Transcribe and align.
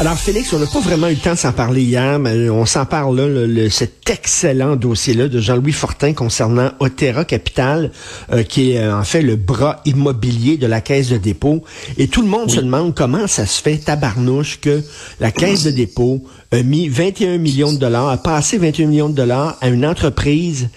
Alors 0.00 0.18
Félix, 0.18 0.52
on 0.52 0.58
n'a 0.58 0.66
pas 0.66 0.80
vraiment 0.80 1.06
eu 1.06 1.12
le 1.14 1.20
temps 1.20 1.34
de 1.34 1.38
s'en 1.38 1.52
parler 1.52 1.82
hier, 1.82 2.18
mais 2.18 2.50
on 2.50 2.66
s'en 2.66 2.84
parle 2.84 3.16
là, 3.16 3.28
le, 3.28 3.46
le- 3.46 3.70
cet 3.70 4.10
excellent 4.10 4.74
dossier-là 4.74 5.28
de 5.28 5.38
Jean-Louis 5.38 5.70
Fortin 5.72 6.12
concernant 6.14 6.72
Otera 6.80 7.24
Capital, 7.24 7.92
euh, 8.32 8.42
qui 8.42 8.72
est 8.72 8.78
euh, 8.80 8.98
en 8.98 9.04
fait 9.04 9.22
le 9.22 9.36
bras 9.36 9.80
immobilier 9.84 10.56
de 10.56 10.66
la 10.66 10.80
Caisse 10.80 11.10
de 11.10 11.16
dépôt. 11.16 11.62
Et 11.96 12.08
tout 12.08 12.22
le 12.22 12.28
monde 12.28 12.50
se 12.50 12.58
demande 12.60 12.92
comment 12.94 13.28
ça 13.28 13.46
se 13.46 13.62
fait, 13.62 13.76
tabarnouche, 13.76 14.58
que 14.60 14.82
la 15.20 15.30
Caisse 15.30 15.62
de 15.62 15.70
dépôt 15.70 16.24
a 16.50 16.62
mis 16.64 16.88
21 16.88 17.38
millions 17.38 17.72
de 17.72 17.78
dollars, 17.78 18.08
a 18.08 18.16
passé 18.16 18.58
21 18.58 18.86
millions 18.88 19.08
de 19.08 19.14
dollars 19.14 19.56
à 19.60 19.68
une 19.68 19.86
entreprise 19.86 20.70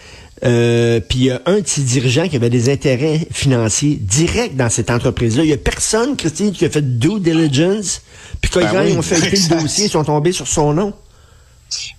euh, 0.45 0.99
puis 0.99 1.19
il 1.19 1.25
y 1.25 1.31
a 1.31 1.41
un 1.45 1.59
de 1.59 1.67
ses 1.67 1.81
dirigeants 1.81 2.27
qui 2.27 2.35
avait 2.35 2.49
des 2.49 2.69
intérêts 2.69 3.27
financiers 3.31 3.97
directs 3.99 4.55
dans 4.55 4.69
cette 4.69 4.91
entreprise-là. 4.91 5.43
Il 5.43 5.49
y 5.49 5.53
a 5.53 5.57
personne, 5.57 6.15
Christine, 6.15 6.51
qui 6.51 6.65
a 6.65 6.69
fait 6.69 6.97
due 6.99 7.19
diligence. 7.19 8.01
Puis 8.41 8.51
quand 8.51 8.61
Ben 8.61 8.85
oui, 8.85 8.97
ont 8.97 9.01
fait 9.01 9.17
le 9.31 9.59
dossier, 9.61 9.85
ils 9.85 9.91
sont 9.91 10.03
tombés 10.03 10.31
sur 10.31 10.47
son 10.47 10.73
nom. 10.73 10.93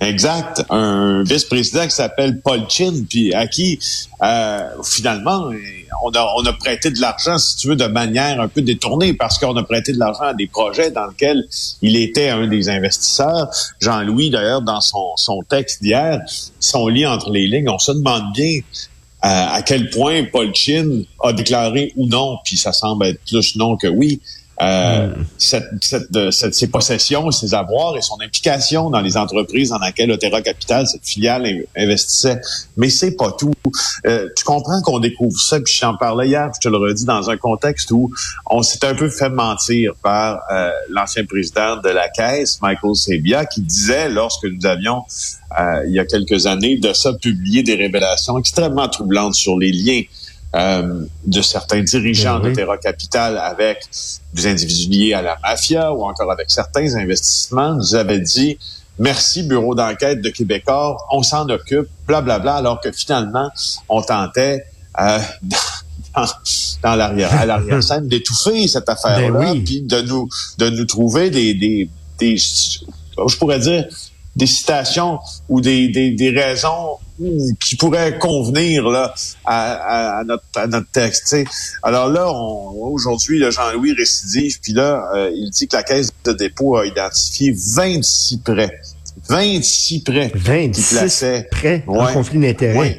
Exact. 0.00 0.64
Un 0.70 1.22
vice-président 1.24 1.84
qui 1.84 1.90
s'appelle 1.90 2.40
Paul 2.40 2.62
Chin, 2.68 3.04
puis 3.08 3.34
à 3.34 3.46
qui, 3.46 3.78
euh, 4.22 4.68
finalement, 4.84 5.50
on 6.02 6.10
a, 6.10 6.34
on 6.36 6.52
prêté 6.54 6.90
de 6.90 7.00
l'argent, 7.00 7.38
si 7.38 7.56
tu 7.56 7.68
veux, 7.68 7.76
de 7.76 7.86
manière 7.86 8.40
un 8.40 8.48
peu 8.48 8.62
détournée, 8.62 9.14
parce 9.14 9.38
qu'on 9.38 9.56
a 9.56 9.62
prêté 9.62 9.92
de 9.92 9.98
l'argent 9.98 10.24
à 10.24 10.34
des 10.34 10.46
projets 10.46 10.90
dans 10.90 11.06
lesquels 11.06 11.44
il 11.82 11.96
était 11.96 12.28
un 12.28 12.46
des 12.46 12.68
investisseurs. 12.68 13.48
Jean-Louis, 13.80 14.30
d'ailleurs, 14.30 14.62
dans 14.62 14.80
son, 14.80 15.42
texte 15.48 15.82
d'hier, 15.82 16.20
son 16.60 16.88
lit 16.88 17.06
entre 17.06 17.30
les 17.30 17.46
lignes, 17.46 17.68
on 17.68 17.78
se 17.78 17.92
demande 17.92 18.32
bien 18.34 18.60
euh, 19.24 19.28
à 19.28 19.62
quel 19.62 19.90
point 19.90 20.24
Paul 20.24 20.54
Chin 20.54 21.02
a 21.22 21.32
déclaré 21.32 21.92
ou 21.96 22.06
non, 22.06 22.38
puis 22.44 22.56
ça 22.56 22.72
semble 22.72 23.06
être 23.06 23.20
plus 23.26 23.56
non 23.56 23.76
que 23.76 23.88
oui, 23.88 24.20
euh, 24.60 25.14
cette, 25.38 25.66
cette, 25.82 26.10
de- 26.12 26.30
cette- 26.30 26.54
ses 26.54 26.66
possessions, 26.68 27.30
ses 27.30 27.54
avoirs 27.54 27.96
et 27.96 28.02
son 28.02 28.20
implication 28.20 28.90
dans 28.90 29.00
les 29.00 29.16
entreprises 29.16 29.70
dans 29.70 29.78
lesquelles 29.78 30.10
Otera 30.10 30.42
Capital, 30.42 30.86
cette 30.86 31.04
filiale, 31.06 31.46
in- 31.46 31.60
investissait. 31.84 32.40
Mais 32.76 32.90
c'est 32.90 33.12
pas 33.16 33.30
tout. 33.32 33.52
Euh, 34.06 34.28
tu 34.36 34.44
comprends 34.44 34.80
qu'on 34.82 34.98
découvre 34.98 35.38
ça, 35.38 35.60
puis 35.60 35.72
j'en 35.80 35.96
parlais 35.96 36.28
hier, 36.28 36.50
puis 36.50 36.60
je 36.62 36.68
te 36.68 36.72
le 36.72 36.78
redis, 36.78 37.04
dans 37.04 37.30
un 37.30 37.36
contexte 37.36 37.90
où 37.92 38.10
on 38.46 38.62
s'est 38.62 38.84
un 38.84 38.94
peu 38.94 39.08
fait 39.08 39.30
mentir 39.30 39.92
par 40.02 40.40
euh, 40.50 40.70
l'ancien 40.90 41.24
président 41.24 41.76
de 41.76 41.88
la 41.90 42.08
Caisse, 42.08 42.60
Michael 42.60 42.94
Sabia, 42.96 43.46
qui 43.46 43.60
disait, 43.60 44.08
lorsque 44.08 44.44
nous 44.44 44.66
avions, 44.66 45.02
euh, 45.58 45.84
il 45.86 45.92
y 45.94 45.98
a 46.00 46.04
quelques 46.04 46.46
années, 46.46 46.76
de 46.78 46.92
ça, 46.92 47.12
publié 47.12 47.62
des 47.62 47.74
révélations 47.74 48.38
extrêmement 48.38 48.88
troublantes 48.88 49.34
sur 49.34 49.56
les 49.56 49.72
liens 49.72 50.02
euh, 50.56 51.04
de 51.26 51.42
certains 51.42 51.82
dirigeants 51.82 52.38
Ben 52.38 52.46
oui. 52.46 52.50
de 52.50 52.56
Terra 52.56 52.78
Capital 52.78 53.36
avec 53.38 53.78
des 54.32 54.46
individus 54.46 54.88
liés 54.90 55.12
à 55.14 55.22
la 55.22 55.36
mafia 55.42 55.92
ou 55.92 56.04
encore 56.04 56.30
avec 56.32 56.50
certains 56.50 56.94
investissements, 56.94 57.74
nous 57.74 57.94
avait 57.94 58.20
dit 58.20 58.58
merci 58.98 59.42
bureau 59.42 59.74
d'enquête 59.74 60.20
de 60.22 60.30
Québécois, 60.30 60.96
on 61.12 61.22
s'en 61.22 61.48
occupe, 61.50 61.88
blablabla, 62.06 62.24
bla, 62.24 62.38
bla, 62.38 62.54
alors 62.56 62.80
que 62.80 62.90
finalement 62.92 63.50
on 63.88 64.00
tentait 64.02 64.64
euh, 65.00 65.18
dans, 65.42 66.26
dans 66.82 66.94
l'arrière 66.96 67.32
à 67.34 67.44
l'arrière 67.46 67.82
scène 67.82 68.08
d'étouffer 68.12 68.66
cette 68.68 68.88
affaire-là, 68.88 69.30
Ben 69.30 69.52
oui. 69.52 69.60
puis 69.60 69.82
de 69.82 70.00
nous 70.00 70.28
de 70.56 70.70
nous 70.70 70.84
trouver 70.86 71.28
des 71.30 71.54
des, 71.54 71.90
des 72.18 72.36
je 72.38 73.36
pourrais 73.36 73.58
dire 73.58 73.84
des 74.34 74.46
citations 74.46 75.18
ou 75.48 75.60
des, 75.60 75.88
des, 75.88 76.12
des 76.12 76.30
raisons 76.30 76.98
qui 77.64 77.76
pourraient 77.76 78.18
convenir 78.18 78.88
là, 78.88 79.14
à, 79.44 79.72
à- 79.72 80.18
à 80.20 80.24
notre, 80.24 80.44
à 80.56 80.66
notre 80.66 80.90
texte. 80.90 81.36
Alors 81.82 82.08
là, 82.08 82.30
on, 82.32 82.92
aujourd'hui, 82.92 83.38
le 83.38 83.50
Jean-Louis 83.50 83.92
récidive, 83.92 84.60
puis 84.60 84.72
là, 84.72 85.02
euh, 85.14 85.30
il 85.34 85.50
dit 85.50 85.66
que 85.68 85.76
la 85.76 85.82
Caisse 85.82 86.10
de 86.24 86.32
dépôt 86.32 86.76
a 86.76 86.86
identifié 86.86 87.52
26 87.56 88.38
prêts. 88.38 88.80
26 89.28 90.00
prêts 90.04 90.30
qui 90.30 90.38
26 90.38 90.94
plaçaient 90.96 91.48
prêts 91.50 91.84
en 91.86 92.04
Ouais. 92.06 92.12
conflit 92.12 92.38
d'intérêts. 92.38 92.78
Oui. 92.78 92.96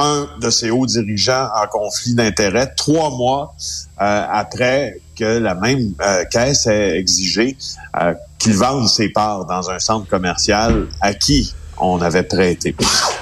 un 0.00 0.28
de 0.40 0.48
ses 0.50 0.70
hauts 0.70 0.86
dirigeants 0.86 1.48
en 1.60 1.66
conflit 1.66 2.14
d'intérêts 2.14 2.72
trois 2.76 3.10
mois 3.10 3.54
euh, 4.00 4.24
après 4.30 5.00
que 5.18 5.24
la 5.38 5.56
même 5.56 5.92
euh, 6.00 6.24
caisse 6.26 6.68
ait 6.68 6.96
exigé 6.98 7.56
euh, 8.00 8.14
qu'il 8.38 8.52
vende 8.54 8.86
ses 8.88 9.08
parts 9.08 9.44
dans 9.46 9.70
un 9.70 9.80
centre 9.80 10.06
commercial 10.06 10.86
à 11.00 11.14
qui? 11.14 11.52
On 11.80 12.00
avait 12.00 12.22
prêté. 12.22 12.74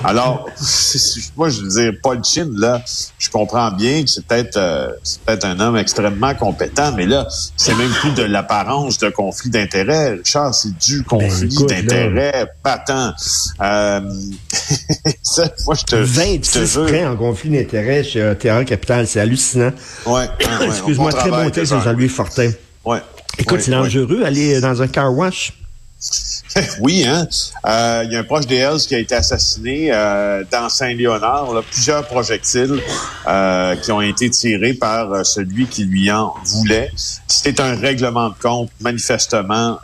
Alors, 0.05 0.49
moi, 1.37 1.49
je 1.49 1.61
veux 1.63 1.69
dire, 1.69 1.93
Paul 2.03 2.23
Chin, 2.25 2.49
là, 2.57 2.83
je 3.19 3.29
comprends 3.31 3.71
bien 3.71 4.03
que 4.03 4.09
c'est 4.11 4.25
peut-être 4.27 4.57
euh, 4.57 4.89
c'est 5.03 5.21
peut-être 5.21 5.45
un 5.45 5.59
homme 5.61 5.77
extrêmement 5.77 6.35
compétent, 6.35 6.93
mais 6.97 7.07
là, 7.07 7.27
c'est 7.57 7.75
même 7.75 7.91
plus 8.01 8.13
de 8.13 8.23
l'apparence 8.23 8.99
de 8.99 9.09
conflit 9.11 9.51
d'intérêt. 9.51 10.15
Richard, 10.15 10.55
c'est 10.55 10.77
du 10.79 11.03
conflit 11.03 11.49
Ben, 11.49 11.53
écoute, 11.53 11.71
là. 11.71 11.81
d'intérêt 11.83 12.53
patent. 12.63 13.15
Euh, 13.61 14.01
ça, 15.23 15.49
moi, 15.67 15.75
je 15.75 15.85
te, 15.85 16.05
je 16.05 16.13
te 16.13 16.61
26 16.61 16.79
prêts 16.87 17.07
en 17.07 17.17
conflit 17.17 17.51
d'intérêts 17.51 18.05
chez 18.05 18.23
Otera 18.23 18.65
Capital. 18.65 19.07
C'est 19.07 19.21
hallucinant. 19.21 19.73
Ouais, 20.07 20.29
Excuse-moi, 20.67 21.13
très 21.13 21.31
bon 21.31 21.51
texte 21.51 21.73
Jean-Louis 21.73 22.09
Fortin. 22.09 22.51
Ouais. 22.85 22.99
Écoute, 23.39 23.59
Ouais, 23.59 23.63
c'est 23.63 23.71
dangereux 23.71 24.23
aller 24.25 24.61
dans 24.61 24.81
un 24.81 24.89
car 24.89 25.13
wash. 25.13 25.53
Oui, 26.81 27.05
hein. 27.07 27.27
Euh, 27.67 28.03
Il 28.07 28.13
y 28.13 28.17
a 28.17 28.21
un 28.21 28.25
proche 28.25 28.47
des 28.47 28.57
Hells 28.57 28.81
qui 28.81 28.95
a 28.95 28.99
été 28.99 29.15
assassiné 29.15 29.91
euh, 29.93 30.45
dans 30.51 30.69
Saint-Léonard. 30.69 31.63
Plusieurs 31.71 32.07
projectiles 32.07 32.81
euh, 33.27 33.77
qui 33.77 33.93
ont 33.93 34.01
été 34.01 34.31
tirés 34.31 34.75
par 34.75 35.25
celui 35.25 35.67
qui 35.67 35.85
lui 35.85 36.11
en 36.11 36.35
voulait. 36.45 36.91
C'était 37.27 37.61
un 37.61 37.75
règlement 37.75 38.31
de 38.31 38.35
compte 38.41 38.71
manifestement 38.81 39.79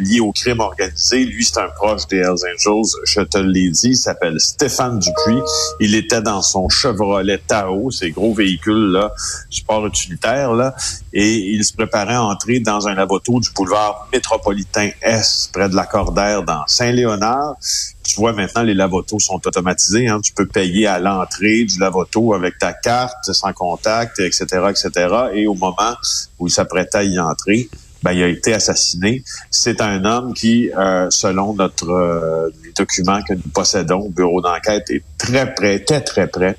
lié 0.00 0.20
au 0.20 0.32
crime 0.32 0.60
organisé. 0.60 1.24
Lui, 1.24 1.44
c'est 1.44 1.60
un 1.60 1.68
proche 1.68 2.06
des 2.08 2.18
Hells 2.18 2.30
Angels. 2.30 2.90
Je 3.04 3.20
te 3.20 3.38
l'ai 3.38 3.70
dit, 3.70 3.88
il 3.88 3.96
s'appelle 3.96 4.40
Stéphane 4.40 4.98
Dupuis. 4.98 5.42
Il 5.80 5.94
était 5.94 6.22
dans 6.22 6.42
son 6.42 6.68
Chevrolet 6.68 7.38
Tahoe, 7.46 7.90
ces 7.90 8.10
gros 8.10 8.34
véhicules 8.34 8.92
là, 8.92 9.12
sport 9.50 9.86
utilitaire 9.86 10.52
là, 10.52 10.74
et 11.12 11.36
il 11.36 11.64
se 11.64 11.72
préparait 11.72 12.14
à 12.14 12.22
entrer 12.22 12.60
dans 12.60 12.88
un 12.88 12.94
lavoto 12.94 13.40
du 13.40 13.50
boulevard 13.50 14.08
métropolitain 14.12 14.90
S, 15.02 15.50
de 15.68 15.76
la 15.76 15.86
Cordère, 15.86 16.42
dans 16.42 16.62
Saint-Léonard. 16.66 17.56
Tu 18.02 18.16
vois, 18.16 18.32
maintenant, 18.32 18.62
les 18.62 18.74
lavotos 18.74 19.18
sont 19.18 19.40
automatisés. 19.46 20.08
Hein. 20.08 20.20
Tu 20.22 20.32
peux 20.32 20.46
payer 20.46 20.86
à 20.86 20.98
l'entrée 20.98 21.64
du 21.64 21.78
lavoto 21.78 22.34
avec 22.34 22.58
ta 22.58 22.72
carte, 22.72 23.32
sans 23.32 23.52
contact, 23.52 24.18
etc., 24.20 24.44
etc. 24.70 25.14
Et 25.34 25.46
au 25.46 25.54
moment 25.54 25.94
où 26.38 26.46
il 26.46 26.50
s'apprêtait 26.50 26.98
à 26.98 27.02
y 27.04 27.18
entrer, 27.18 27.68
ben, 28.02 28.12
il 28.12 28.22
a 28.22 28.28
été 28.28 28.54
assassiné. 28.54 29.22
C'est 29.50 29.80
un 29.80 30.04
homme 30.04 30.32
qui, 30.32 30.70
euh, 30.72 31.08
selon 31.10 31.54
notre 31.54 31.90
euh, 31.90 32.50
les 32.64 32.72
documents 32.72 33.22
que 33.22 33.34
nous 33.34 33.48
possédons 33.52 34.00
au 34.00 34.08
bureau 34.08 34.40
d'enquête, 34.40 34.90
est 34.90 35.02
très 35.18 35.54
près, 35.54 35.80
très 35.80 36.00
très 36.00 36.26
près 36.26 36.56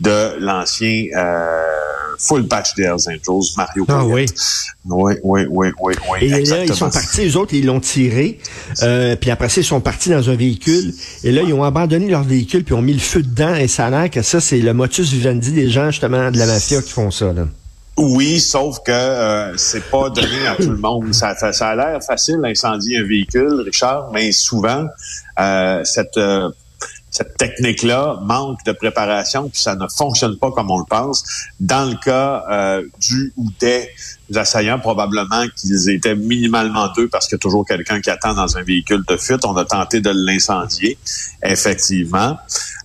de 0.00 0.36
l'ancien 0.38 1.06
euh, 1.16 1.77
full 2.18 2.46
patch 2.46 2.74
des 2.74 2.82
Hells 2.84 3.08
Angels, 3.08 3.52
Mario 3.56 3.86
Ah. 3.88 4.04
Oui, 4.04 4.26
oui, 4.84 5.14
oui, 5.22 5.68
oui, 5.80 5.94
oui. 6.10 6.18
Et 6.22 6.44
là, 6.44 6.64
ils 6.64 6.74
sont 6.74 6.90
partis, 6.90 7.26
eux 7.28 7.36
autres, 7.36 7.54
ils 7.54 7.66
l'ont 7.66 7.80
tiré. 7.80 8.38
Euh, 8.82 9.16
puis 9.16 9.30
après 9.30 9.48
ça, 9.48 9.60
ils 9.60 9.64
sont 9.64 9.80
partis 9.80 10.10
dans 10.10 10.30
un 10.30 10.34
véhicule. 10.34 10.92
Et 11.24 11.32
là, 11.32 11.42
ils 11.42 11.52
ont 11.52 11.64
abandonné 11.64 12.08
leur 12.08 12.22
véhicule, 12.22 12.64
puis 12.64 12.74
ont 12.74 12.82
mis 12.82 12.94
le 12.94 12.98
feu 12.98 13.22
dedans. 13.22 13.54
Et 13.54 13.68
ça 13.68 13.86
a 13.86 13.90
l'air 13.90 14.10
que 14.10 14.22
ça, 14.22 14.40
c'est 14.40 14.58
le 14.58 14.74
motus 14.74 15.10
vivendi 15.10 15.52
des 15.52 15.70
gens, 15.70 15.90
justement, 15.90 16.30
de 16.30 16.38
la 16.38 16.46
mafia 16.46 16.82
qui 16.82 16.90
font 16.90 17.10
ça. 17.10 17.32
Là. 17.32 17.46
Oui, 17.98 18.38
sauf 18.38 18.78
que 18.84 18.92
euh, 18.92 19.56
c'est 19.56 19.90
pas 19.90 20.08
donné 20.10 20.46
à 20.46 20.54
tout 20.54 20.70
le 20.70 20.76
monde. 20.76 21.12
Ça 21.12 21.34
a 21.34 21.74
l'air 21.74 21.98
facile 22.02 22.38
d'incendier 22.40 22.98
un 22.98 23.04
véhicule, 23.04 23.62
Richard, 23.64 24.10
mais 24.12 24.30
souvent, 24.30 24.86
euh, 25.40 25.82
cette, 25.84 26.16
euh, 26.16 26.48
cette 27.10 27.36
technique-là 27.36 28.20
manque 28.22 28.58
de 28.64 28.72
préparation, 28.72 29.48
puis 29.48 29.60
ça 29.60 29.74
ne 29.74 29.86
fonctionne 29.88 30.36
pas 30.38 30.50
comme 30.50 30.70
on 30.70 30.78
le 30.78 30.84
pense. 30.88 31.24
Dans 31.60 31.88
le 31.88 31.96
cas 31.96 32.44
euh, 32.50 32.82
du 33.00 33.32
ou 33.36 33.48
des 33.60 33.88
assaillants, 34.34 34.78
probablement 34.78 35.44
qu'ils 35.56 35.88
étaient 35.88 36.14
minimalement 36.14 36.92
deux 36.94 37.08
parce 37.08 37.26
qu'il 37.26 37.36
y 37.36 37.40
a 37.40 37.40
toujours 37.40 37.66
quelqu'un 37.66 38.00
qui 38.00 38.10
attend 38.10 38.34
dans 38.34 38.56
un 38.56 38.62
véhicule 38.62 39.02
de 39.08 39.16
fuite. 39.16 39.44
On 39.44 39.56
a 39.56 39.64
tenté 39.64 40.00
de 40.00 40.10
l'incendier, 40.14 40.98
effectivement. 41.42 42.36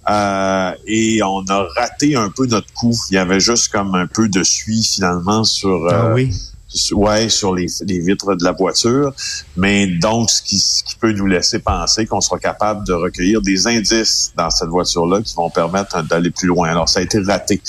Euh, 0.09 0.71
et 0.85 1.21
on 1.23 1.45
a 1.47 1.67
raté 1.75 2.15
un 2.15 2.29
peu 2.29 2.45
notre 2.45 2.71
coup. 2.73 2.95
Il 3.09 3.15
y 3.15 3.17
avait 3.17 3.39
juste 3.39 3.71
comme 3.71 3.95
un 3.95 4.07
peu 4.07 4.29
de 4.29 4.43
suie 4.43 4.83
finalement 4.83 5.43
sur... 5.43 5.87
ah 5.89 6.13
oui 6.13 6.31
ouais, 6.91 7.29
sur 7.29 7.53
les, 7.53 7.67
vitres 7.87 8.35
de 8.35 8.43
la 8.43 8.51
voiture, 8.51 9.13
mais 9.55 9.87
donc 9.87 10.29
ce 10.29 10.41
qui, 10.41 10.95
peut 10.99 11.11
nous 11.11 11.25
laisser 11.25 11.59
penser 11.59 12.05
qu'on 12.05 12.21
sera 12.21 12.39
capable 12.39 12.85
de 12.85 12.93
recueillir 12.93 13.41
des 13.41 13.67
indices 13.67 14.31
dans 14.37 14.49
cette 14.49 14.69
voiture-là 14.69 15.21
qui 15.21 15.35
vont 15.35 15.49
permettre 15.49 16.01
d'aller 16.03 16.31
plus 16.31 16.47
loin. 16.47 16.69
Alors 16.69 16.87
ça 16.87 16.99
a 16.99 17.03
été 17.03 17.19
raté 17.19 17.61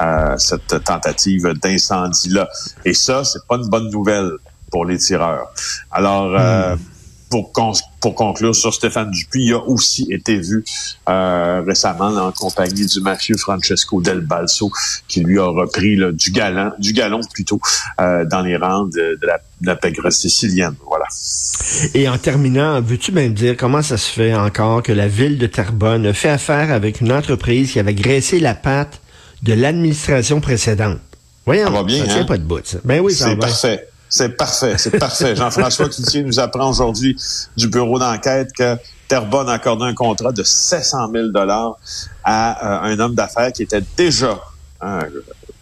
euh, 0.00 0.36
cette 0.38 0.84
tentative 0.84 1.52
d'incendie-là, 1.62 2.48
et 2.84 2.94
ça 2.94 3.24
c'est 3.24 3.44
pas 3.46 3.56
une 3.56 3.68
bonne 3.68 3.90
nouvelle 3.90 4.30
pour 4.70 4.84
les 4.84 4.98
tireurs. 4.98 5.52
Alors 5.90 6.34
euh, 6.34 6.76
pour, 7.30 7.52
pour 8.00 8.14
conclure 8.14 8.54
sur 8.54 8.72
Stéphane 8.72 9.10
Dupuis, 9.10 9.46
il 9.46 9.52
a 9.52 9.58
aussi 9.58 10.06
été 10.10 10.36
vu 10.36 10.64
euh, 11.08 11.62
récemment 11.66 12.08
en 12.08 12.32
compagnie 12.32 12.86
du 12.86 13.00
mafieux 13.00 13.36
Francesco 13.36 14.00
Del 14.00 14.20
Balso, 14.20 14.70
qui 15.08 15.20
lui 15.20 15.38
a 15.38 15.46
repris 15.46 15.98
du 16.12 16.30
galon, 16.30 16.72
du 16.78 16.92
galon 16.92 17.20
plutôt, 17.32 17.60
euh, 18.00 18.24
dans 18.24 18.40
les 18.40 18.56
rangs 18.56 18.86
de, 18.86 19.18
la, 19.22 19.40
de 19.60 19.78
pègre 19.78 20.10
sicilienne. 20.10 20.74
Voilà. 20.86 21.06
Et 21.94 22.08
en 22.08 22.18
terminant, 22.18 22.80
veux-tu 22.80 23.12
me 23.12 23.28
dire 23.28 23.56
comment 23.56 23.82
ça 23.82 23.96
se 23.96 24.10
fait 24.10 24.34
encore 24.34 24.82
que 24.82 24.92
la 24.92 25.08
ville 25.08 25.38
de 25.38 25.46
Terrebonne 25.46 26.12
fait 26.12 26.30
affaire 26.30 26.72
avec 26.72 27.00
une 27.00 27.12
entreprise 27.12 27.72
qui 27.72 27.78
avait 27.78 27.94
graissé 27.94 28.40
la 28.40 28.54
patte 28.54 29.00
de 29.42 29.52
l'administration 29.52 30.40
précédente? 30.40 30.98
Voyons, 31.46 31.66
ça 31.66 31.70
va 31.70 31.82
bien, 31.82 32.04
ça 32.04 32.12
tient 32.12 32.20
hein? 32.20 32.24
pas 32.24 32.38
de 32.38 32.42
bout, 32.42 32.64
ça. 32.64 32.78
Ben 32.84 33.00
oui, 33.00 33.14
ça 33.14 33.30
C'est 33.30 33.36
parfait. 33.36 33.88
C'est 34.08 34.30
parfait, 34.30 34.78
c'est 34.78 34.98
parfait. 34.98 35.36
Jean-François 35.36 35.88
Cloutier 35.88 36.22
nous 36.22 36.40
apprend 36.40 36.70
aujourd'hui 36.70 37.16
du 37.56 37.68
bureau 37.68 37.98
d'enquête 37.98 38.52
que 38.52 38.76
Terrebonne 39.06 39.48
a 39.48 39.54
accordé 39.54 39.84
un 39.84 39.94
contrat 39.94 40.32
de 40.32 40.42
700 40.42 41.10
000 41.12 41.28
dollars 41.28 41.78
à 42.24 42.86
euh, 42.86 42.92
un 42.92 43.00
homme 43.00 43.14
d'affaires 43.14 43.52
qui 43.52 43.62
était 43.62 43.82
déjà 43.96 44.40
euh, 44.82 45.00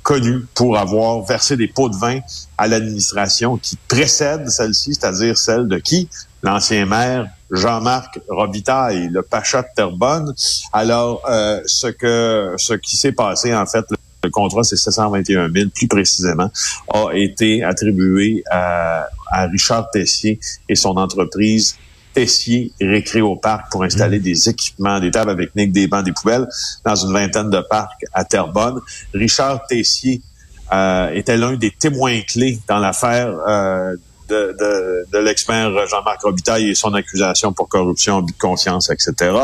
connu 0.03 0.47
pour 0.55 0.79
avoir 0.79 1.23
versé 1.25 1.57
des 1.57 1.69
pots 1.69 1.89
de 1.89 1.97
vin 1.97 2.21
à 2.57 2.69
l'administration 2.69 3.57
qui 3.57 3.77
précède 3.89 4.49
celle-ci, 4.49 4.95
c'est-à-dire 4.95 5.37
celle 5.37 5.67
de 5.67 5.79
qui? 5.79 6.09
L'ancien 6.43 6.87
maire 6.87 7.27
Jean-Marc 7.51 8.21
Robitaille, 8.29 9.09
le 9.09 9.23
pacha 9.23 9.63
de 9.63 9.69
Terrebonne. 9.75 10.35
Alors, 10.73 11.23
euh, 11.29 11.61
ce 11.67 11.87
que 11.89 12.55
ce 12.57 12.75
qui 12.75 12.97
s'est 12.97 13.13
passé, 13.13 13.55
en 13.55 13.67
fait, 13.67 13.85
le 14.27 14.31
contrat, 14.31 14.65
c'est 14.65 14.77
721 14.77 15.51
000 15.51 15.71
plus 15.75 15.89
précisément, 15.89 16.51
a 16.93 17.11
été 17.15 17.63
attribué 17.63 18.43
à, 18.51 19.09
Richard 19.51 19.91
Tessier 19.91 20.39
et 20.69 20.77
son 20.77 20.97
entreprise 20.97 21.77
Tessier 22.15 22.73
Récréo 22.81 23.37
Parc 23.37 23.71
pour 23.71 23.83
installer 23.83 24.19
mmh. 24.19 24.23
des 24.23 24.49
équipements, 24.49 25.01
des 25.01 25.11
tables 25.11 25.31
avec 25.31 25.55
nique, 25.57 25.73
des 25.73 25.89
bancs, 25.89 26.05
des 26.05 26.13
poubelles 26.13 26.47
dans 26.85 26.95
une 26.95 27.13
vingtaine 27.13 27.51
de 27.51 27.61
parcs 27.69 28.05
à 28.15 28.25
Terrebonne. 28.25 28.81
Richard 29.13 29.67
Tessier 29.67 30.23
euh, 30.73 31.11
était 31.11 31.37
l'un 31.37 31.57
des 31.57 31.71
témoins 31.71 32.21
clés 32.23 32.59
dans 32.69 32.79
l'affaire 32.79 33.29
euh, 33.47 33.97
de, 34.29 34.57
de, 34.59 35.07
de 35.13 35.19
l'expert 35.19 35.71
Jean-Marc 35.87 36.23
Robitaille 36.23 36.71
et 36.71 36.75
son 36.75 36.95
accusation 36.95 37.53
pour 37.53 37.69
corruption, 37.69 38.23
but 38.23 38.33
de 38.33 38.39
conscience, 38.39 38.91
etc. 38.91 39.35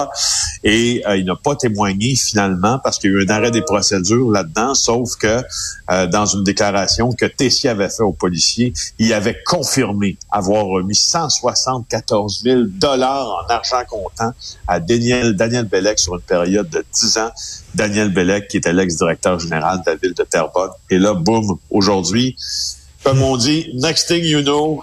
Et 0.65 1.03
euh, 1.07 1.17
il 1.17 1.25
n'a 1.25 1.37
pas 1.37 1.57
témoigné 1.57 2.15
finalement 2.17 2.79
parce 2.83 2.99
qu'il 2.99 3.11
y 3.11 3.15
a 3.15 3.19
eu 3.19 3.25
un 3.25 3.31
arrêt 3.31 3.51
des 3.51 3.63
procédures 3.63 4.31
là-dedans, 4.31 4.75
sauf 4.75 5.17
que 5.17 5.43
euh, 5.91 6.07
dans 6.07 6.27
une 6.27 6.45
déclaration 6.45 7.13
que 7.13 7.27
Tessier 7.27 7.71
avait 7.71 7.89
fait 7.89 8.03
aux 8.03 8.13
policiers, 8.13 8.73
il 8.99 9.13
avait 9.13 9.39
confirmé 9.45 10.17
avoir 10.31 10.67
remis 10.67 10.95
174 10.95 12.43
000 12.43 12.63
dollars 12.67 13.45
en 13.45 13.53
argent 13.53 13.83
comptant 13.89 14.33
à 14.69 14.81
Daniel, 14.81 15.35
Daniel 15.35 15.65
Bellec 15.65 15.99
sur 15.99 16.15
une 16.15 16.21
période 16.21 16.69
de 16.71 16.85
10 16.93 17.19
ans. 17.19 17.31
Daniel 17.75 18.13
Bellec, 18.13 18.49
qui 18.49 18.59
était 18.59 18.73
l'ex-directeur 18.73 19.39
général 19.39 19.79
de 19.85 19.91
la 19.91 19.97
ville 19.97 20.15
de 20.15 20.25
Terrebonne. 20.25 20.71
Et 20.91 20.99
là, 20.99 21.15
boum, 21.15 21.59
aujourd'hui, 21.71 22.37
comme 23.03 23.23
on 23.23 23.37
dit, 23.37 23.71
next 23.75 24.09
thing 24.09 24.25
you 24.25 24.43
know, 24.43 24.83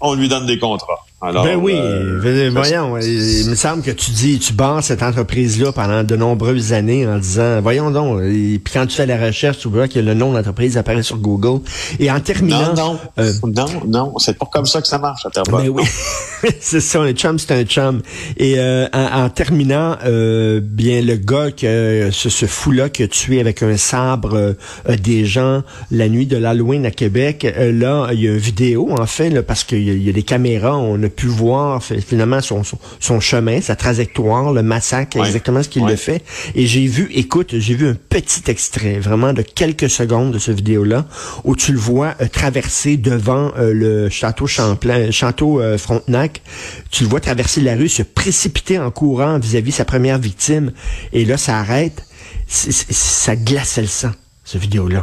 on 0.00 0.14
lui 0.14 0.28
donne 0.28 0.46
des 0.46 0.58
contrats. 0.58 1.07
Alors, 1.20 1.44
ben 1.44 1.56
oui, 1.56 1.74
euh, 1.74 2.48
voyons, 2.52 2.96
il 2.98 3.50
me 3.50 3.56
semble 3.56 3.82
que 3.82 3.90
tu 3.90 4.12
dis, 4.12 4.38
tu 4.38 4.52
barres 4.52 4.84
cette 4.84 5.02
entreprise-là 5.02 5.72
pendant 5.72 6.04
de 6.04 6.14
nombreuses 6.14 6.72
années 6.72 7.08
en 7.08 7.18
disant, 7.18 7.60
voyons 7.60 7.90
donc, 7.90 8.22
et 8.22 8.60
puis 8.62 8.72
quand 8.72 8.86
tu 8.86 8.94
fais 8.94 9.06
la 9.06 9.18
recherche, 9.18 9.58
tu 9.58 9.68
vois 9.68 9.88
que 9.88 9.98
le 9.98 10.14
nom 10.14 10.30
de 10.30 10.36
l'entreprise 10.36 10.76
apparaît 10.76 11.02
sur 11.02 11.18
Google. 11.18 11.60
Et 11.98 12.08
en 12.08 12.20
terminant... 12.20 12.72
Non, 12.72 12.92
non, 12.92 12.98
euh, 13.18 13.32
non, 13.42 13.66
non, 13.88 14.18
c'est 14.18 14.38
pas 14.38 14.46
comme 14.46 14.66
ça 14.66 14.80
que 14.80 14.86
ça 14.86 14.98
marche 14.98 15.26
à. 15.26 15.42
Ben 15.50 15.68
oui, 15.68 15.82
c'est 16.60 16.80
ça, 16.80 17.00
un 17.00 17.10
chum, 17.10 17.36
c'est 17.36 17.52
un 17.52 17.64
chum. 17.64 18.00
Et 18.36 18.54
euh, 18.58 18.86
en, 18.92 19.28
terminant, 19.28 19.96
euh, 20.04 20.60
bien, 20.62 21.02
le 21.02 21.16
gars, 21.16 21.50
que 21.50 22.10
ce, 22.12 22.28
ce 22.28 22.46
fou-là 22.46 22.90
qui 22.90 23.02
a 23.02 23.08
tué 23.08 23.40
avec 23.40 23.64
un 23.64 23.76
sabre 23.76 24.54
des 24.88 25.24
gens 25.24 25.64
la 25.90 26.08
nuit 26.08 26.26
de 26.26 26.36
l'Halloween 26.36 26.86
à 26.86 26.92
Québec, 26.92 27.44
là, 27.58 28.10
il 28.12 28.20
y 28.20 28.28
a 28.28 28.30
une 28.30 28.36
vidéo, 28.36 28.94
en 28.96 29.06
fait, 29.06 29.30
là, 29.30 29.42
parce 29.42 29.64
qu'il 29.64 29.80
y, 29.80 30.04
y, 30.04 30.08
a 30.08 30.12
des 30.12 30.22
caméras, 30.22 30.76
on 30.76 31.07
pu 31.08 31.26
voir 31.26 31.82
finalement 31.82 32.40
son, 32.40 32.62
son, 33.00 33.20
chemin, 33.20 33.60
sa 33.60 33.76
trajectoire, 33.76 34.52
le 34.52 34.62
massacre, 34.62 35.16
exactement 35.18 35.62
ce 35.62 35.68
qu'il 35.68 35.84
le 35.84 35.96
fait. 35.96 36.22
Et 36.54 36.66
j'ai 36.66 36.86
vu, 36.86 37.10
écoute, 37.14 37.58
j'ai 37.58 37.74
vu 37.74 37.88
un 37.88 37.94
petit 37.94 38.50
extrait, 38.50 38.98
vraiment 38.98 39.32
de 39.32 39.42
quelques 39.42 39.90
secondes 39.90 40.32
de 40.32 40.38
ce 40.38 40.50
vidéo-là, 40.50 41.06
où 41.44 41.56
tu 41.56 41.72
le 41.72 41.78
vois 41.78 42.14
euh, 42.20 42.28
traverser 42.28 42.96
devant 42.96 43.52
euh, 43.56 43.72
le 43.72 44.08
château 44.08 44.46
Champlain, 44.46 45.10
château 45.10 45.60
euh, 45.60 45.78
Frontenac. 45.78 46.42
Tu 46.90 47.04
le 47.04 47.08
vois 47.08 47.20
traverser 47.20 47.60
la 47.60 47.74
rue, 47.74 47.88
se 47.88 48.02
précipiter 48.02 48.78
en 48.78 48.90
courant 48.90 49.38
vis-à-vis 49.38 49.70
-vis 49.70 49.74
sa 49.74 49.84
première 49.84 50.18
victime. 50.18 50.72
Et 51.12 51.24
là, 51.24 51.36
ça 51.36 51.58
arrête. 51.58 52.04
ça 52.48 53.36
glaçait 53.36 53.82
le 53.82 53.88
sang 53.88 54.12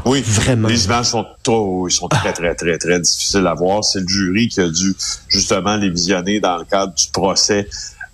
Oui, 0.05 0.21
vraiment. 0.25 0.67
Les 0.67 0.85
images 0.85 1.05
sont 1.07 1.25
trop, 1.43 1.87
ils 1.87 1.91
sont 1.91 2.07
très, 2.07 2.33
très, 2.33 2.55
très, 2.55 2.77
très 2.77 2.99
difficiles 2.99 3.45
à 3.45 3.53
voir. 3.53 3.83
C'est 3.83 3.99
le 3.99 4.07
jury 4.07 4.47
qui 4.47 4.59
a 4.59 4.69
dû 4.69 4.95
justement 5.27 5.75
les 5.77 5.89
visionner 5.89 6.39
dans 6.39 6.57
le 6.57 6.65
cadre 6.65 6.93
du 6.95 7.07
procès 7.11 7.67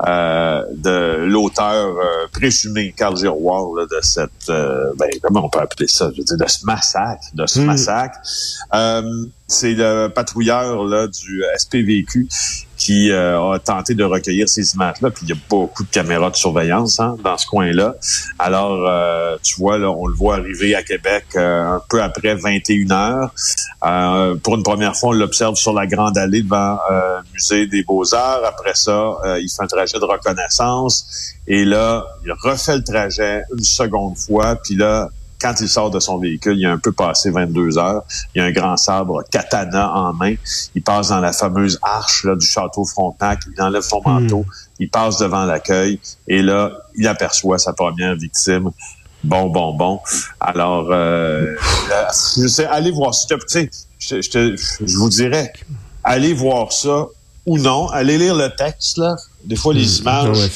euh, 0.08 0.64
de 0.76 1.26
l'auteur 1.26 1.96
euh, 1.96 2.28
présumé, 2.32 2.94
Carl 2.98 3.16
Giroir, 3.16 3.86
de 3.86 4.00
cette, 4.02 4.50
euh, 4.50 4.92
ben, 4.98 5.08
comment 5.22 5.46
on 5.46 5.50
peut 5.50 5.60
appeler 5.60 5.88
ça, 5.88 6.10
je 6.12 6.18
veux 6.18 6.24
dire, 6.24 6.38
de 6.38 6.50
ce 6.50 6.66
massacre, 6.66 7.24
de 7.34 7.46
ce 7.46 7.60
hmm. 7.60 7.66
massacre. 7.66 8.18
C'est 9.52 9.74
le 9.74 10.08
patrouilleur 10.08 10.84
là, 10.86 11.08
du 11.08 11.44
SPVQ 11.58 12.28
qui 12.82 13.12
euh, 13.12 13.54
a 13.54 13.60
tenté 13.60 13.94
de 13.94 14.04
recueillir 14.04 14.50
ces 14.50 14.74
images-là. 14.74 15.12
Puis 15.12 15.26
il 15.28 15.30
y 15.30 15.34
a 15.34 15.42
beaucoup 15.50 15.84
de 15.84 15.90
caméras 15.90 16.32
de 16.32 16.36
surveillance 16.36 17.00
hein, 17.00 17.16
dans 17.24 17.38
ce 17.38 17.46
coin-là. 17.46 17.96
Alors, 18.40 18.88
euh, 18.88 19.38
tu 19.44 19.58
vois, 19.58 19.78
là, 19.78 19.92
on 19.92 20.08
le 20.08 20.16
voit 20.16 20.38
arriver 20.38 20.74
à 20.74 20.82
Québec 20.82 21.26
euh, 21.36 21.76
un 21.76 21.82
peu 21.90 22.02
après 22.02 22.34
21 22.34 22.92
heures. 22.92 24.40
pour 24.42 24.56
une 24.56 24.64
première 24.64 24.96
fois, 24.96 25.10
on 25.10 25.14
l'observe 25.14 25.56
sur 25.56 25.74
la 25.74 25.86
grande 25.86 26.18
allée 26.18 26.42
devant 26.42 26.80
le 26.90 27.34
musée 27.34 27.68
des 27.68 27.84
Beaux-Arts. 27.84 28.44
Après 28.46 28.74
ça, 28.74 29.18
il 29.40 29.48
fait 29.48 29.64
un 29.64 29.68
trajet 29.68 30.00
de 30.00 30.06
reconnaissance. 30.06 31.06
Et 31.46 31.66
là, 31.66 32.06
il 32.26 32.32
refait 32.32 32.78
le 32.78 32.84
trajet 32.84 33.44
une 33.56 33.64
seconde 33.64 34.18
fois. 34.18 34.56
Puis 34.56 34.76
là, 34.76 35.10
quand 35.42 35.60
il 35.60 35.68
sort 35.68 35.90
de 35.90 36.00
son 36.00 36.18
véhicule, 36.18 36.58
il 36.58 36.66
a 36.66 36.72
un 36.72 36.78
peu 36.78 36.92
passé 36.92 37.32
22 37.32 37.78
heures. 37.78 38.04
Il 38.36 38.42
a 38.42 38.46
un 38.46 38.52
grand 38.52 38.78
sabre 38.78 39.24
katana 39.32 39.92
en 39.94 40.14
main. 40.14 40.36
Il 40.76 40.84
passe 40.84 41.10
dans 41.10 41.20
la 41.20 41.34
fameuse 41.34 41.80
arche 41.82 42.24
là, 42.24 42.36
du 42.36 42.46
château 42.46 42.86
Frontenac. 42.86 43.40
Il 43.56 43.62
enlève 43.62 43.82
son 43.82 44.02
manteau. 44.06 44.42
Hmm. 44.42 44.80
Il 44.80 44.90
passe 44.90 45.18
devant 45.18 45.46
l'accueil. 45.46 46.00
Et 46.28 46.42
là, 46.42 46.72
il 46.96 47.08
aperçoit 47.08 47.58
sa 47.58 47.74
première 47.74 48.16
victime. 48.16 48.70
Bon, 49.24 49.50
bon, 49.50 49.74
bon. 49.76 50.00
Alors, 50.40 50.88
euh, 50.92 51.56
je 52.38 52.48
sais, 52.48 52.66
allez 52.66 52.92
voir 52.92 53.14
ça. 53.14 53.36
Je, 54.00 54.22
je, 54.22 54.56
je 54.56 54.98
vous 54.98 55.10
dirais, 55.10 55.54
allez 56.04 56.34
voir 56.34 56.72
ça 56.72 57.08
ou 57.46 57.58
non. 57.58 57.88
Allez 57.90 58.18
lire 58.18 58.36
le 58.36 58.50
texte, 58.56 58.98
là. 58.98 59.16
Des 59.44 59.56
fois, 59.56 59.74
les 59.74 59.86
hmm. 59.86 60.02
images, 60.02 60.50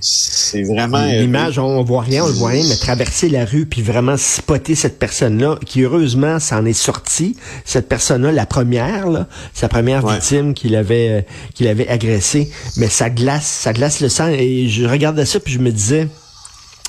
c'est 0.00 0.62
vraiment... 0.62 1.04
L'image, 1.04 1.58
on 1.58 1.82
voit 1.82 2.02
rien, 2.02 2.24
on 2.24 2.32
voit 2.32 2.50
rien, 2.50 2.64
mais 2.68 2.76
traverser 2.76 3.28
la 3.28 3.44
rue 3.44 3.66
puis 3.66 3.82
vraiment 3.82 4.16
spotter 4.16 4.74
cette 4.74 4.98
personne-là, 4.98 5.58
qui 5.64 5.82
heureusement 5.82 6.38
s'en 6.38 6.64
est 6.64 6.72
sortie, 6.72 7.36
cette 7.64 7.88
personne-là, 7.88 8.32
la 8.32 8.46
première, 8.46 9.08
là, 9.08 9.26
sa 9.54 9.68
première 9.68 10.06
victime 10.06 10.54
qu'il 10.54 10.76
avait, 10.76 11.08
euh, 11.08 11.22
qu'il 11.54 11.68
avait 11.68 11.88
agressée, 11.88 12.50
mais 12.76 12.88
ça 12.88 13.10
glace, 13.10 13.46
ça 13.46 13.72
glace 13.72 14.00
le 14.00 14.08
sang. 14.08 14.28
Et 14.28 14.68
je 14.68 14.84
regardais 14.84 15.24
ça 15.24 15.40
puis 15.40 15.52
je 15.52 15.58
me 15.58 15.70
disais, 15.70 16.08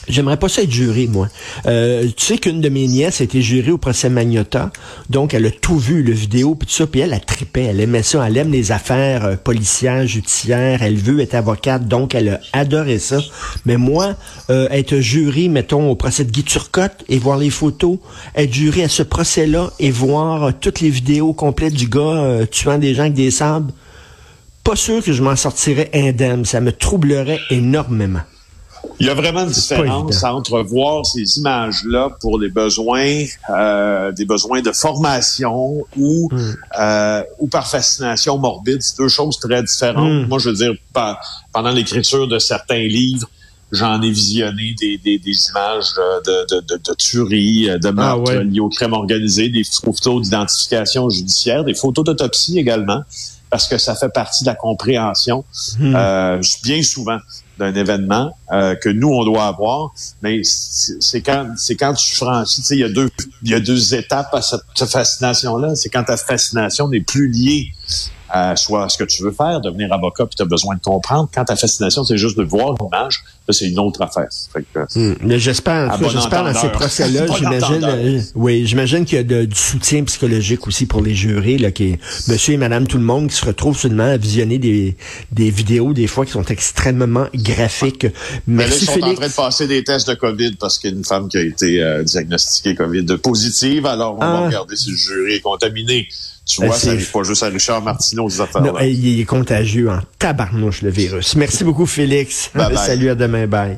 J'aimerais 0.08 0.38
pas 0.38 0.48
ça 0.48 0.62
être 0.62 0.72
juré, 0.72 1.08
moi. 1.08 1.28
Euh, 1.66 2.08
tu 2.16 2.26
sais 2.26 2.38
qu'une 2.38 2.62
de 2.62 2.70
mes 2.70 2.88
nièces 2.88 3.20
a 3.20 3.26
été 3.26 3.42
jurée 3.42 3.72
au 3.72 3.78
procès 3.78 4.10
Magnota, 4.10 4.72
donc 5.10 5.34
elle 5.34 5.46
a 5.46 5.52
tout 5.52 5.78
vu, 5.78 6.02
le 6.02 6.14
vidéo, 6.14 6.56
puis 6.56 6.66
tout 6.66 6.74
ça, 6.74 6.88
puis 6.88 7.02
elle 7.02 7.14
a 7.14 7.20
tripé, 7.20 7.64
elle 7.64 7.82
aimait 7.82 8.04
ça, 8.04 8.26
elle 8.26 8.38
aime 8.38 8.52
les 8.52 8.72
affaires 8.72 9.26
euh, 9.26 9.36
policières, 9.36 10.08
judiciaires, 10.08 10.82
elle 10.82 10.96
veut 10.96 11.20
être 11.20 11.36
avocate, 11.36 11.88
donc 11.88 12.16
elle 12.16 12.30
a 12.30 12.40
adoré 12.54 13.00
ça. 13.00 13.20
Mais 13.66 13.76
moi, 13.76 14.16
euh, 14.50 14.70
être 14.70 14.98
juré, 15.00 15.50
mettons, 15.50 15.90
au 15.90 15.96
procès 15.96 16.24
de 16.24 16.32
Guy 16.32 16.44
Turcotte 16.44 17.04
et 17.10 17.20
voir 17.20 17.38
les 17.38 17.50
photos, 17.50 17.98
être 18.36 18.54
juré 18.54 18.84
à 18.84 18.90
ce 18.90 19.04
procès-là 19.04 19.72
et 19.80 19.92
voir 19.92 20.44
euh, 20.44 20.52
toutes 20.58 20.80
les 20.80 20.90
vidéos 20.90 21.34
complètes 21.34 21.74
du 21.74 21.90
gars 21.90 22.46
tuant 22.50 22.78
des 22.78 22.96
gens 22.96 23.04
avec 23.04 23.14
des 23.14 23.32
sabres, 23.32 23.74
pas 24.64 24.76
sûr 24.76 25.04
que 25.04 25.12
je 25.12 25.22
m'en 25.22 25.36
sortirais 25.36 25.90
indemne, 25.94 26.46
ça 26.46 26.62
me 26.62 26.72
troublerait 26.72 27.40
énormément. 27.50 28.22
Il 29.00 29.06
y 29.06 29.10
a 29.10 29.14
vraiment 29.14 29.44
une 29.44 29.52
différence 29.52 30.24
entre 30.24 30.60
voir 30.62 31.06
ces 31.06 31.38
images-là 31.38 32.10
pour 32.20 32.40
les 32.40 32.50
besoins, 32.50 33.24
euh, 33.50 34.12
des 34.12 34.26
besoins 34.26 34.62
de 34.62 34.72
formation 34.72 35.84
ou 35.96 36.30
hmm. 36.32 36.56
euh, 36.80 37.24
ou 37.40 37.48
par 37.48 37.68
fascination 37.68 38.38
morbide. 38.38 38.82
C'est 38.82 38.98
deux 38.98 39.08
choses 39.08 39.40
très 39.40 39.62
différentes. 39.62 40.26
Hmm. 40.26 40.28
Moi, 40.28 40.40
je 40.40 40.50
veux 40.50 40.56
dire, 40.56 40.74
pendant 41.54 41.72
l'écriture 41.72 42.28
de 42.28 42.40
certains 42.40 42.88
livres, 42.88 43.28
j'en 43.72 44.02
ai 44.02 44.10
visionné 44.10 44.76
des, 44.80 44.98
des, 44.98 45.20
images 45.50 45.94
de, 45.96 46.56
de, 46.56 46.62
de, 46.62 46.78
de 46.78 46.94
tueries, 46.96 47.68
de 47.80 47.88
ah 47.88 47.92
meurtres 47.92 48.34
liés 48.34 48.62
au 48.62 48.70
crime 48.70 48.94
organisé, 48.94 49.50
des 49.50 49.64
photos 49.64 50.22
d'identification 50.24 51.10
judiciaire, 51.10 51.64
des 51.66 51.76
photos 51.76 52.06
d'autopsie 52.06 52.58
également 52.58 53.04
parce 53.50 53.68
que 53.68 53.78
ça 53.78 53.96
fait 53.96 54.10
partie 54.10 54.44
de 54.44 54.50
la 54.50 54.56
compréhension 54.56 55.46
hmm. 55.80 55.96
euh, 55.96 56.42
bien 56.64 56.84
souvent 56.84 57.18
d'un 57.58 57.74
événement 57.74 58.38
euh, 58.52 58.76
que 58.76 58.90
nous 58.90 59.10
on 59.10 59.26
doit 59.26 59.46
avoir 59.46 59.92
mais 60.22 60.42
c'est 60.44 61.22
quand 61.22 61.54
c'est 61.58 61.76
quand 61.76 61.94
tu 61.94 62.16
franchis 62.16 62.62
tu 62.62 62.68
sais 62.68 62.76
il 62.76 62.82
y 62.82 62.84
a 62.84 62.90
deux 62.90 63.10
il 63.44 63.50
y 63.50 63.56
a 63.56 63.60
deux 63.60 63.96
étapes 63.96 64.34
à 64.34 64.42
cette, 64.42 64.62
cette 64.76 64.90
fascination 64.90 65.58
là 65.58 65.76
c'est 65.76 65.90
quand 65.90 66.04
ta 66.04 66.18
fascination 66.18 66.88
n'est 66.88 67.02
plus 67.02 67.28
liée 67.28 67.74
soit 68.56 68.90
ce 68.90 68.98
que 68.98 69.04
tu 69.04 69.24
veux 69.24 69.32
faire, 69.32 69.62
devenir 69.62 69.92
avocat, 69.94 70.26
puis 70.26 70.36
tu 70.36 70.42
as 70.44 70.46
besoin 70.46 70.76
de 70.76 70.82
comprendre. 70.82 71.30
Quand 71.34 71.46
ta 71.46 71.56
fascination, 71.56 72.04
c'est 72.04 72.18
juste 72.18 72.38
de 72.38 72.44
voir 72.44 72.76
l'image, 72.82 73.24
c'est 73.50 73.68
une 73.68 73.80
autre 73.80 74.02
affaire. 74.02 74.28
Hmm. 74.96 75.38
J'espère, 75.38 75.98
j'espère 76.10 76.44
dans 76.44 76.54
ces 76.54 76.70
procès-là, 76.70 77.26
j'imagine, 77.38 77.84
euh, 77.84 78.22
oui, 78.36 78.66
j'imagine 78.66 79.06
qu'il 79.06 79.18
y 79.18 79.34
a 79.36 79.46
du 79.46 79.56
soutien 79.56 80.04
psychologique 80.04 80.68
aussi 80.68 80.86
pour 80.86 81.02
les 81.02 81.14
jurés, 81.14 81.58
là, 81.58 81.72
qui 81.72 81.92
est 81.92 82.00
monsieur 82.28 82.54
et 82.54 82.58
madame 82.58 82.88
tout 82.88 82.98
le 82.98 83.04
monde 83.04 83.30
qui 83.30 83.36
se 83.36 83.46
retrouvent 83.46 83.78
seulement 83.78 84.04
à 84.04 84.18
visionner 84.18 84.58
des, 84.58 84.98
des 85.32 85.50
vidéos, 85.50 85.94
des 85.94 86.08
fois, 86.08 86.26
qui 86.26 86.32
sont 86.32 86.46
extrêmement 86.46 87.28
graphiques. 87.34 88.08
Merci, 88.48 88.48
Mais 88.48 88.68
là, 88.68 88.76
ils 88.76 88.86
sont 88.86 89.04
en 89.04 89.14
train 89.14 89.28
de 89.28 89.34
passer 89.34 89.68
des 89.68 89.84
tests 89.84 90.10
de 90.10 90.16
COVID 90.16 90.56
parce 90.60 90.78
qu'il 90.78 90.92
y 90.92 90.94
a 90.94 90.98
une 90.98 91.06
femme 91.06 91.30
qui 91.30 91.38
a 91.38 91.42
été 91.42 91.82
euh, 91.82 92.04
diagnostiquée 92.04 92.76
COVID 92.76 93.06
positive, 93.24 93.86
alors 93.86 94.16
on 94.16 94.20
va 94.20 94.40
ah. 94.40 94.46
regarder 94.48 94.76
si 94.76 94.92
le 94.92 94.98
jury 94.98 95.34
est 95.36 95.42
contaminé. 95.42 96.08
Tu 96.48 96.66
vois, 96.66 96.76
ça 96.76 96.88
n'arrive 96.88 97.12
pas 97.12 97.24
juste 97.24 97.44
à 97.44 97.48
Richard 97.48 97.82
Martineau, 97.82 98.30
ces 98.30 98.40
affaires 98.42 98.62
Non, 98.62 98.80
il 98.80 99.20
est 99.20 99.26
contagieux 99.26 99.90
en 99.90 100.00
tabarnouche, 100.18 100.82
le 100.82 100.90
virus. 100.90 101.36
Merci 101.36 101.64
beaucoup, 101.64 101.86
Félix. 101.86 102.52
Salut, 102.76 103.10
à 103.10 103.16
demain. 103.16 103.48
Bye. 103.48 103.78